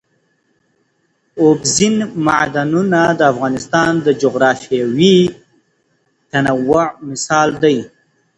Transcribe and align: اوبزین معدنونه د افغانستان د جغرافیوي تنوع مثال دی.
اوبزین 1.41 1.95
معدنونه 2.25 3.01
د 3.19 3.21
افغانستان 3.33 3.91
د 4.05 4.07
جغرافیوي 4.21 5.17
تنوع 6.31 6.85
مثال 7.09 7.49
دی. 7.63 7.77